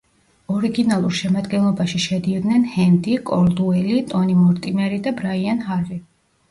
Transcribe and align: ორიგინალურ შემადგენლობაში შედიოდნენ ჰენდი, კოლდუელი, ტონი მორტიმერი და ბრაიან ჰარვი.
ორიგინალურ 0.53 1.13
შემადგენლობაში 1.19 2.01
შედიოდნენ 2.07 2.65
ჰენდი, 2.73 3.15
კოლდუელი, 3.33 4.01
ტონი 4.15 4.41
მორტიმერი 4.43 5.03
და 5.09 5.19
ბრაიან 5.23 5.65
ჰარვი. 5.71 6.03